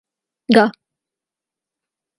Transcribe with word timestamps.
گا 0.49 0.65